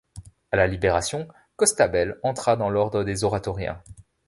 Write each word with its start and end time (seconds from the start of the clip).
À 0.51 0.55
la 0.57 0.65
Libération, 0.65 1.27
Costabel 1.57 2.17
entra 2.23 2.55
dans 2.55 2.71
l'ordre 2.71 3.03
des 3.03 3.23
oratoriens. 3.23 3.83